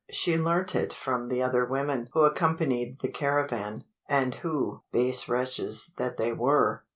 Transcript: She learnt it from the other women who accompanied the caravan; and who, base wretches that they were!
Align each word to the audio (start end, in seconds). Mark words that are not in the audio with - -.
She 0.09 0.35
learnt 0.35 0.73
it 0.73 0.93
from 0.93 1.27
the 1.29 1.43
other 1.43 1.63
women 1.63 2.09
who 2.11 2.21
accompanied 2.21 3.01
the 3.01 3.07
caravan; 3.07 3.83
and 4.09 4.33
who, 4.33 4.81
base 4.91 5.29
wretches 5.29 5.91
that 5.97 6.17
they 6.17 6.33
were! 6.33 6.83